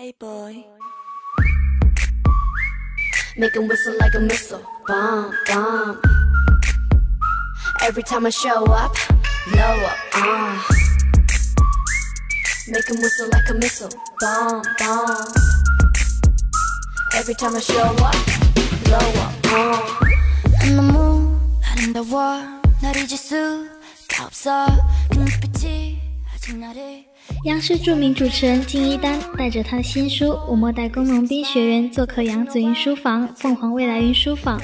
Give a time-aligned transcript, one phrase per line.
[0.00, 0.64] Hey boy.
[3.36, 4.64] Make 'em whistle like a missile.
[4.88, 6.00] Bomb, bomb.
[7.82, 8.96] Every time I show up,
[9.52, 9.98] blow up.
[10.14, 10.56] Uh.
[12.68, 13.90] Make 'em whistle like a missile.
[14.20, 15.28] Bomb, bomb.
[17.14, 18.16] Every time I show up,
[18.84, 19.32] blow up.
[19.52, 20.00] Uh.
[20.74, 22.40] 너무 아름다워
[22.80, 24.93] 날 잊을 수가 없어 그 눈빛이 아직 나를
[27.45, 34.61] 央视著名主持人金一丹带着他的新书《我末代工农兵学员》做客杨子云书房、凤凰未来云书房，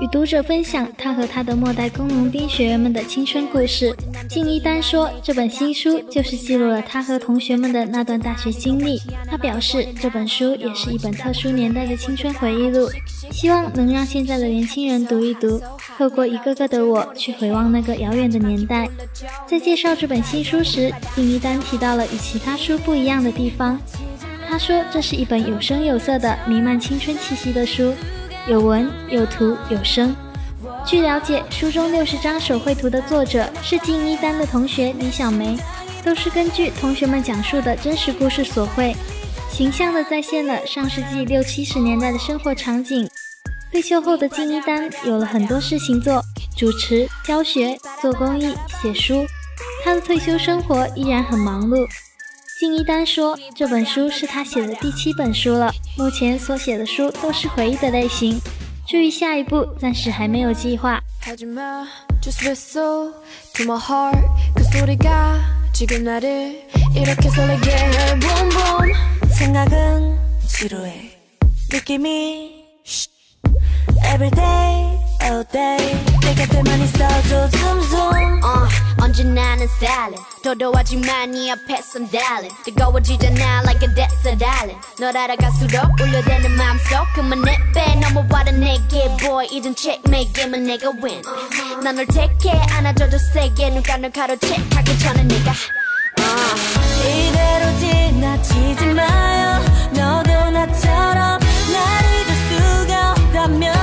[0.00, 3.94] 与读者分享他和他的末代工农兵学员们的青春故事。
[4.28, 9.00] 敬一丹说，这本新书就是记录了他和同学们的那段大学经历。
[9.28, 12.88] 他表示，这本书也是一本特殊年代的青春回忆录，
[13.30, 15.60] 希望能让现在的年轻人读一读，
[15.98, 18.88] 透过一个个的我去回望那个遥远的年代。
[19.46, 22.04] 在介绍这本新书时，敬一丹提到了。
[22.06, 23.80] 与其他书不一样的地方，
[24.48, 27.92] 他说这是一本有声有色的、弥漫青春气息的书，
[28.46, 30.14] 有文有图有声。
[30.86, 35.56] 据了解，书中六十张手绘图的作者是金一丹的同学李小梅，
[36.04, 38.94] 都是根据同学们讲述的真实故事所绘，
[39.50, 43.08] 形象地再现了上世纪六七十年代的生活场景。
[43.72, 46.22] 退休后的金一丹有了很多事情做，
[46.54, 49.26] 主持、教学、做公益、写书，
[49.82, 51.88] 他的退休生活依然很忙碌。
[52.60, 58.38] 金一丹说：“这本书是他写的第七本书了，目前所写的书都是回忆的类型。
[58.86, 61.00] 至于下一步，暂时还没有计划。”
[75.24, 76.04] All day.
[76.20, 78.40] 내 곁에만 있어도 zoom zoom.
[78.44, 78.68] uh,
[79.00, 86.50] 언제 나는 stylin 도도하지만 네 앞에선 darling 뜨거워지잖아 like a desert island 널 알아갈수록 울려대는
[86.52, 91.22] 마음속 그만 내빼 넘어와라 내게 boy 이젠 checkmate 게임은 내가 win
[91.82, 95.52] 난널 택해 안아줘도 세게 눈가를 가로채 가기 전에 내가
[96.20, 96.84] uh.
[97.04, 99.60] 이대로 지나치지 마요.
[99.92, 103.73] 너도 나처럼 날 잊을 수가 없다면.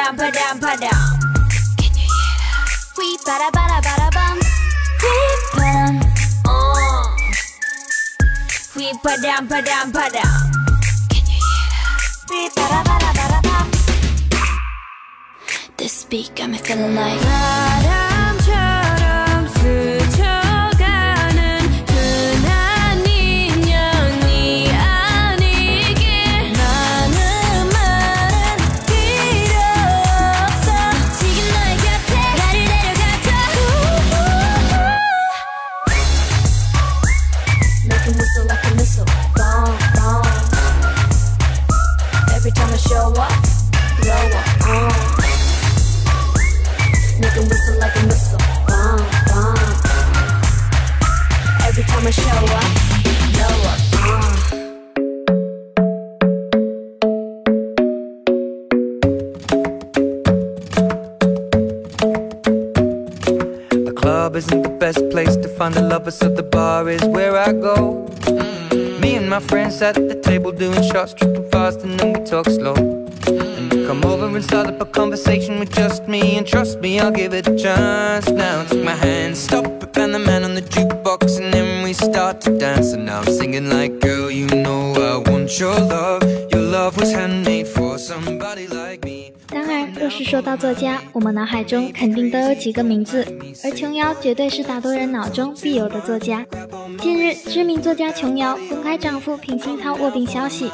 [0.00, 1.08] down, put down, put down.
[1.76, 2.64] Can you hear that?
[2.96, 4.36] We bada bada bada bum.
[5.02, 5.14] We
[5.56, 5.92] bum.
[6.46, 7.16] Oh.
[8.76, 10.40] We put down, put down, put down.
[11.12, 12.00] Can you hear that?
[12.30, 13.66] We bada bada bada bum.
[15.76, 17.20] This beat got me feeling like.
[17.20, 18.09] Da, da.
[69.82, 72.74] At the table doing shots, tripping fast, and then we talk slow.
[72.74, 77.00] And you come over and start up a conversation with just me, and trust me,
[77.00, 78.28] I'll give it a chance.
[78.28, 81.92] Now take my hand, stop it, and the man on the jukebox, and then we
[81.92, 82.92] start to dance.
[82.92, 86.22] And now I'm singing like, girl, you know I want your love.
[86.52, 89.32] Your love was handmade for somebody like me.
[89.52, 93.26] 当然，若是说到作家，我们脑海中肯定都有几个名字，
[93.64, 96.46] 而琼瑶绝对是大多人脑中必有的作家。
[96.98, 100.70] 近日，知名作家琼瑶公开丈夫平鑫涛卧病消息，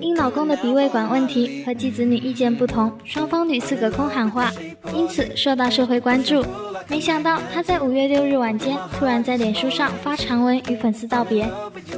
[0.00, 4.50] 因老公的鼻胃管问题和继子女意见不同，双方屡次隔空喊话，
[4.94, 6.44] 因此受到社会关注。
[6.88, 11.46] 没想到她在五月六日晚间突然在脸书上发长文与粉丝道别，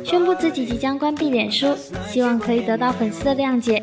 [0.04, 1.76] 宣布自己即将关闭脸书，
[2.08, 3.82] 希望可以得到粉丝的谅解。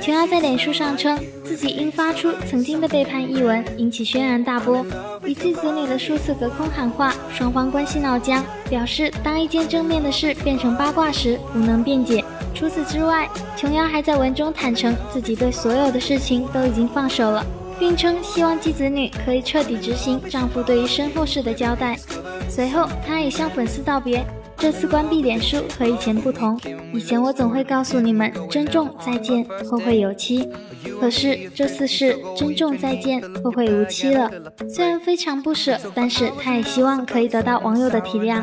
[0.00, 4.84] 琼瑶在脸书上称，自己因发出曾经的背叛一文引起轩然大波，
[5.24, 12.24] 与继子女的数次隔空喊话，双方关系闹僵，表示当一件正面的事变成八卦时无能辩解。
[12.54, 17.44] 除此之外，琼瑶还在文中坦诚自己对所有的事情都已经放手了，
[17.78, 21.98] 并称希望继子女可以彻底执行丈夫对于身后事的交代。
[22.48, 24.24] 随后，她也向粉丝道别，
[24.56, 26.58] 这次关闭脸书和以前不同，
[26.92, 30.48] 以前我总会告诉你们珍重再见，后会有期。
[31.00, 34.30] 可是这次是珍重再见，后会无期了。
[34.68, 38.42] 虽然非常不舍，但是他也希望可以得到网友的体谅。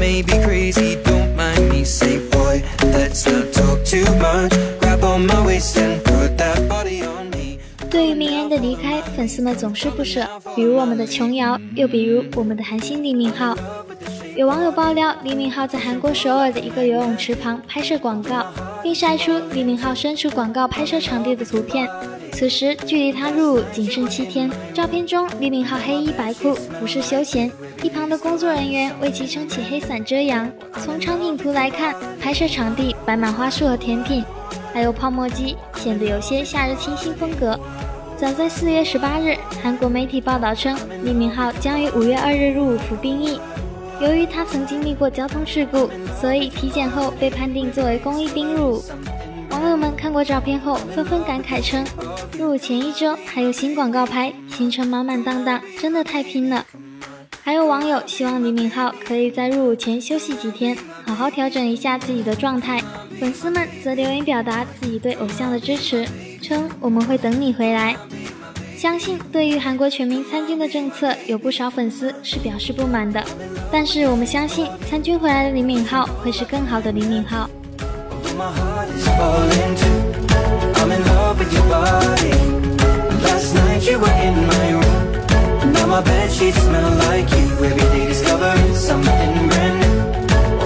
[0.00, 1.84] may be crazy, don't mind me.
[1.84, 3.59] Say, boy, that's not.
[9.30, 13.56] 丝们总是不舍，比如我们的琼瑶，又比如我们的韩星李敏镐。
[14.34, 18.44] 有网友爆料，李敏镐在韩国首尔的一个游泳池旁拍摄广告，
[18.82, 21.88] 并晒出李敏镐身处广告拍摄场地的图片。
[22.32, 24.50] 此时距离他入伍仅剩七天。
[24.74, 27.52] 照片中，李敏镐黑衣白裤，服饰休闲，
[27.84, 30.50] 一旁的工作人员为其撑起黑伞遮阳。
[30.80, 34.24] 从场景图来看，拍摄场地摆满花束和甜品，
[34.74, 37.56] 还有泡沫机，显得有些夏日清新风格。
[38.20, 43.40] 早在四月十八日，韩国媒体报道称，李敏镐将于五月二日入伍服兵役。
[43.98, 45.88] 由于他曾经历过交通事故，
[46.20, 48.82] 所以体检后被判定作为公益兵入伍。
[49.52, 51.82] 网友们看过照片后，纷纷感慨称，
[52.38, 56.66] 入伍前一周还有新广告拍，行程满满当当，真的太拼了。
[57.42, 60.76] 还有网友希望李敏镐可以在入伍前休息几天，
[61.06, 62.82] 好好调整一下自己的状态。
[63.18, 66.06] 粉丝们则留言表达自己对偶像的支持，
[66.40, 67.96] 称我们会等你回来。
[68.76, 73.22] 相信对于韩国全民参军的政策，有不少粉丝是表示不满的。
[73.70, 77.46] 但是我们相信，参军回来的李敏镐会是更好的李敏镐。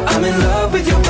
[0.06, 1.03] I'm in love with your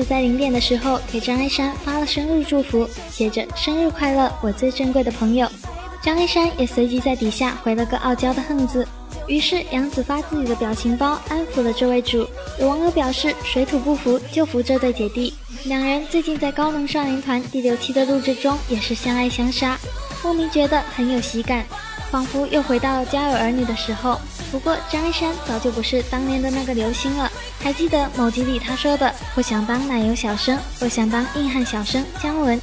[0.00, 5.46] 就，在零点的时候给张一山发了生日祝福，写着“生日快乐，我最珍贵的朋友”。
[6.02, 8.88] 张一山也随即在底下回了个傲娇的恨字。
[9.26, 12.26] 于是杨紫发自己的表情包安抚了这位主。
[12.58, 15.34] 有网友表示，水土不服就服这对姐弟。
[15.64, 19.78] 两人最近在《高能少年团》第六期的录制中也是相爱相杀，
[20.24, 21.66] 莫名觉得很有喜感，
[22.10, 24.18] 仿佛又回到了家有儿女的时候。
[24.50, 27.29] 不过张一山早就不是当年的那个流星了。
[27.62, 32.60] 还记得某集里他说的：“我想当奶油小生，我想当硬汉小生姜文。”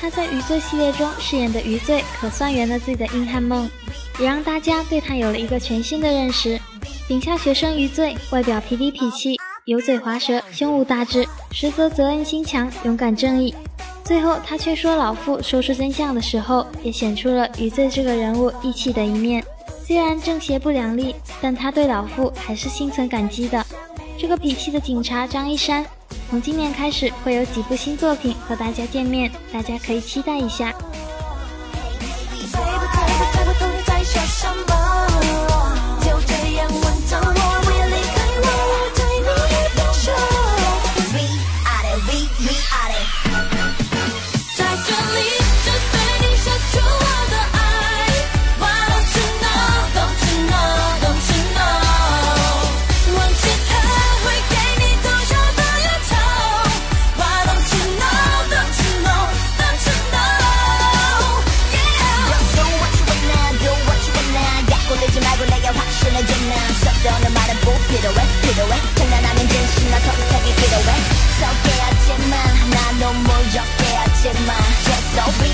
[0.00, 3.70] 他在《余罪》系列中饰演的余罪，可算圆了自己的硬汉梦，
[4.18, 6.58] 也让大家对他有了一个全新的认识。
[7.06, 13.54] 顶下学生余罪，外表痞里痞气，油嘴滑舌，胸无大志，实则责任心强，勇敢正义。
[14.04, 19.44] 最后，他劝说老傅说出真相的时候，也显出了余罪这个人物义气的一面。
[19.84, 23.64] 虽然正邪不两立，但他对老傅还是心存感激的。
[24.20, 25.82] 这个痞气的警察张一山，
[26.28, 30.74] 从今年开始会有几部新作品和大家见面，大家可以期待一下。
[68.50, 68.80] 필요해.
[68.96, 70.90] 장난하면 진심 나 선택이 필요해.
[71.40, 72.36] 썩게 하지마.
[72.70, 74.54] 나 너무 적게 하지마.
[74.82, 75.49] Just so we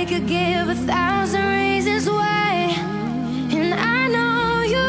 [0.00, 2.74] I could give a thousand reasons why,
[3.52, 4.86] and I know you,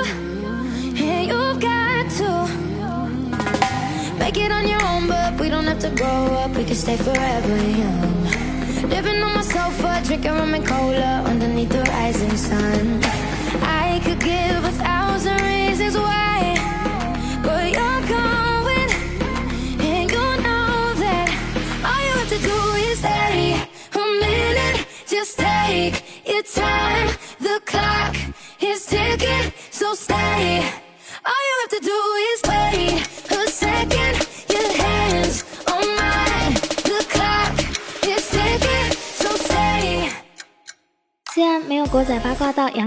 [1.05, 2.47] and you've got to
[4.17, 5.09] make it on your own.
[5.09, 8.23] But we don't have to grow up, we can stay forever young.
[8.89, 13.03] Living on my sofa, drinking rum and cola underneath the rising sun.
[13.61, 16.55] I could give a thousand reasons why,
[17.43, 18.89] but you're going,
[19.91, 21.27] and you know that
[21.83, 22.80] all you have to do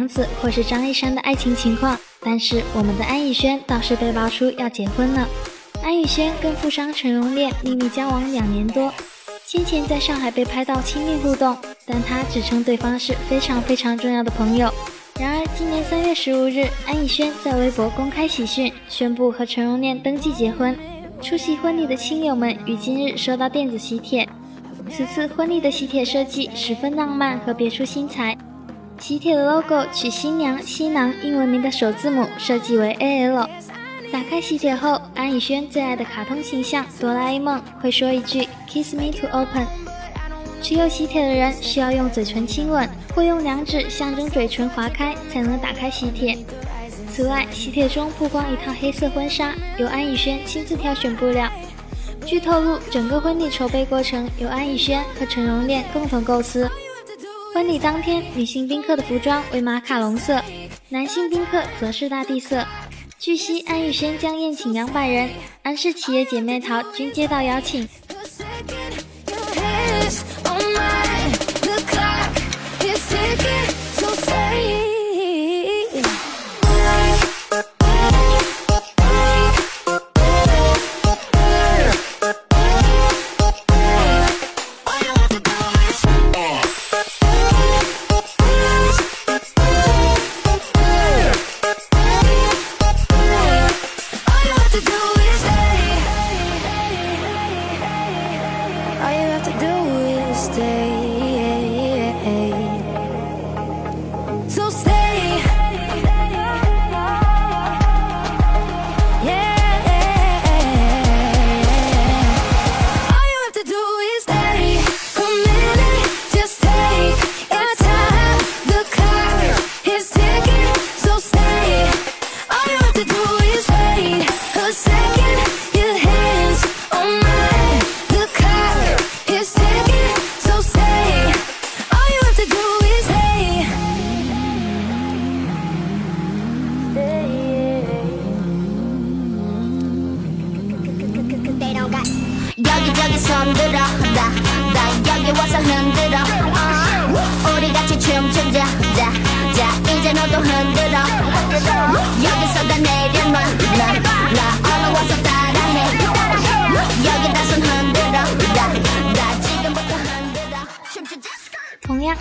[0.04, 5.26] 杨紫或是张一山的爱情情况，但是我们的安以轩倒是被爆出要结婚了。
[5.82, 8.92] 安以轩跟富商陈荣炼秘密交往两年多，
[9.46, 11.56] 先前在上海被拍到亲密互动，
[11.86, 14.70] 但他只称对方是非常非常重要的朋友。
[15.18, 20.76] 然而，今年三月十五日，安以轩在微博公开喜讯，宣布和陈荣炼登记结婚。
[21.22, 24.28] 出席婚礼的亲友们于今日收到电子喜帖，
[24.90, 28.36] 此次婚礼的喜帖设计十分浪漫和别出心裁。
[29.06, 33.46] 喜帖的 logo 取新娘、新郎英文名的首字母设计为 AL。
[34.10, 39.66] 打开喜帖后，安以轩最爱的卡通形象哆啦 A 梦会说一句 “Kiss me to open”。
[40.62, 46.38] 持有喜帖的人需要用嘴唇亲吻，或用两指象征嘴唇划开，才能打开喜帖。
[47.12, 51.46] 此外，喜帖中不光一套黑色婚纱，由安以轩亲自挑选布料。
[52.24, 56.70] 据透露，整个婚礼筹备过程由安以轩和陈荣炼共同构思。
[57.54, 60.42] 婚礼当天，女性宾客的服装为马卡龙色，
[60.88, 62.66] 男性宾客则是大地色。
[63.16, 65.30] 据悉，安以轩将宴请两百人，
[65.62, 67.88] 安氏企业姐妹淘均接到邀请。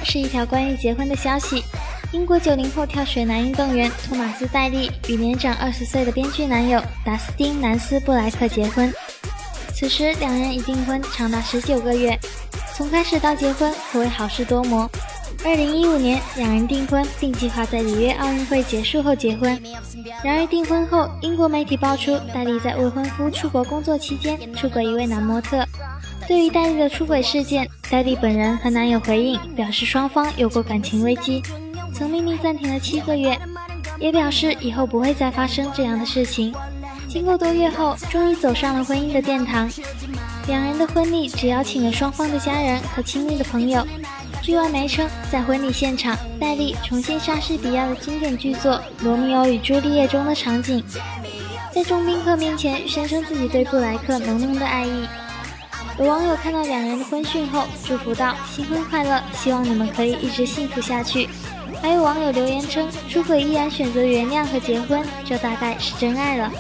[0.04, 1.64] 是一条关于结婚的消息。
[2.12, 8.94] 英国九零后跳水男运动员托马斯·戴利与年长二十岁的编剧男友达斯汀·南斯布莱克结婚。
[9.74, 12.18] 此时两人已订婚长达十九个月，
[12.76, 14.90] 从开始到结婚可谓好事多磨。
[15.44, 19.60] 二零一五年，两人订婚，并计划在里约奥运会结束后结婚。
[20.24, 25.66] 然而订婚后，英国媒体爆出戴利在未婚夫出国工作期间出轨一位男模特。
[26.28, 31.44] 对于戴丽的出轨事件，戴丽本人和男友回应，表示双方有过感情危机，
[31.94, 33.38] 曾秘密暂停了七个月，
[34.00, 36.54] 也表示以后不会再发生这样的事情。
[37.10, 39.70] 经过多月后，终于走上了婚姻的殿堂。
[40.48, 43.86] 两人的婚礼只邀请了双方的家人和亲密的朋友。
[44.42, 50.84] 据外媒称，在婚礼现场，戴丽重现莎士比亚的经典剧作《罗密欧与朱丽叶》中的场景，
[51.74, 55.08] 在众宾客面前宣称自己对布莱克浓浓的爱意。
[56.00, 61.30] 有网友看到两人的婚讯后，祝福道：“新婚快乐，希望你们可以一直幸福下去。”
[61.84, 66.52] 还有网友留言称，出轨依然选择原谅和结婚，这大概是真爱了。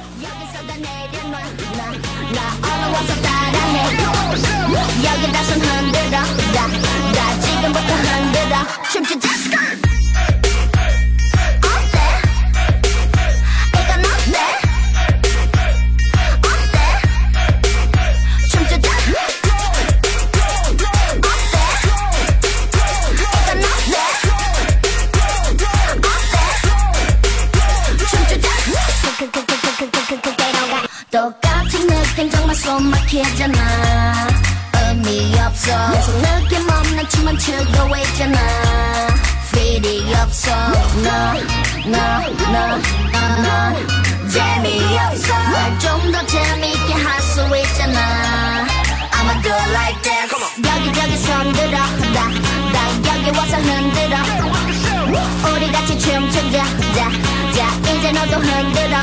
[56.02, 57.10] 춤추자 자,
[57.52, 57.58] 자
[57.92, 58.96] 이제 너도 흔들어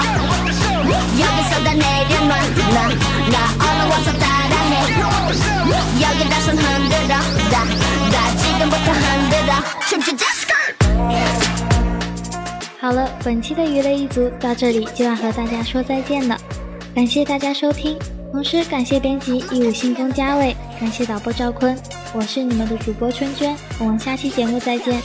[1.20, 2.34] 여기서 다 내려놔
[2.74, 2.90] 나,
[3.32, 4.74] 나 얼른 와서 따라해
[6.02, 7.18] 여기다 손 흔들어
[7.52, 7.66] 나,
[8.12, 9.52] 나 지금부터 흔들어
[9.90, 10.76] 춤추자 skirt
[12.82, 16.38] 好了，本期的娱乐一族到这里就要和大家说再见了，
[16.94, 17.98] 感谢大家收听，
[18.32, 21.76] 同时感谢编辑义务星宫加位，感谢导播赵坤，
[22.14, 25.02] 我是你们的主播春娟，我们下期节目再见。